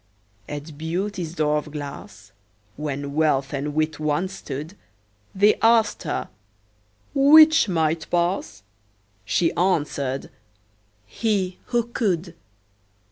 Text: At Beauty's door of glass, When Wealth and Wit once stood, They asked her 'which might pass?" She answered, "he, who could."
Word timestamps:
At 0.49 0.79
Beauty's 0.79 1.35
door 1.35 1.57
of 1.59 1.69
glass, 1.69 2.31
When 2.75 3.13
Wealth 3.13 3.53
and 3.53 3.75
Wit 3.75 3.99
once 3.99 4.33
stood, 4.33 4.75
They 5.35 5.57
asked 5.61 6.01
her 6.09 6.29
'which 7.13 7.69
might 7.69 8.09
pass?" 8.09 8.63
She 9.25 9.51
answered, 9.53 10.31
"he, 11.05 11.59
who 11.65 11.83
could." 11.83 12.33